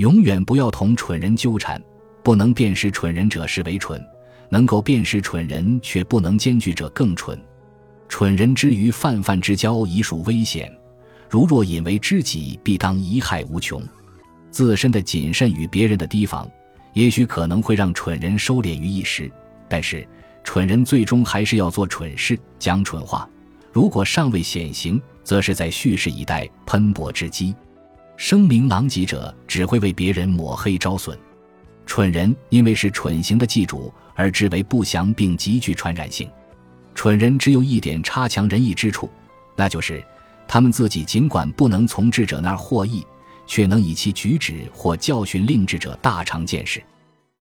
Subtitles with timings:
[0.00, 1.80] 永远不要同蠢人纠缠。
[2.22, 4.02] 不能辨识蠢人者是为蠢，
[4.48, 7.38] 能够辨识蠢人却不能兼具者更蠢。
[8.08, 10.74] 蠢人之于泛泛之交，已属危险。
[11.28, 13.82] 如若引为知己，必当贻害无穷。
[14.50, 16.50] 自身的谨慎与别人的提防，
[16.94, 19.30] 也许可能会让蠢人收敛于一时，
[19.68, 20.06] 但是
[20.42, 23.28] 蠢人最终还是要做蠢事，讲蠢话。
[23.70, 27.54] 如果尚未显形，则是在蓄势以待喷薄之机。
[28.20, 31.18] 声名狼藉者，只会为别人抹黑招损。
[31.86, 36.30] 蠢人因为是蠢行的祭主，而知为不祥，并极具传染性。
[36.94, 39.08] 蠢人只有一点差强人意之处，
[39.56, 40.04] 那就是。
[40.46, 43.02] 他们自己尽管不能从智者那儿获益，
[43.46, 46.82] 却能以其举止或教训令智者大长见识。